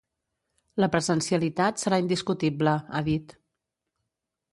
La 0.83 0.87
presencialitat 0.95 1.81
serà 1.83 1.99
indiscutible, 2.05 2.73
ha 2.93 3.03
dit. 3.11 3.37